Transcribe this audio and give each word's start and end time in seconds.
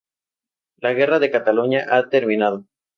La 0.77 0.93
guerra 0.93 1.17
en 1.23 1.29
Cataluña 1.31 1.85
ha 1.91 2.09
terminado"". 2.09 2.65